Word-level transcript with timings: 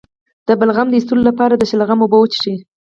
د 0.47 0.49
بلغم 0.59 0.87
د 0.89 0.93
ایستلو 0.97 1.23
لپاره 1.29 1.53
د 1.57 1.63
شلغم 1.69 1.99
اوبه 2.01 2.17
وڅښئ 2.19 2.55